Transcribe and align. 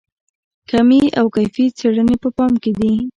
کمي 0.69 1.03
او 1.19 1.25
کیفي 1.35 1.65
څېړنې 1.77 2.15
په 2.23 2.29
پام 2.37 2.53
کې 2.63 2.71
دي. 2.79 2.93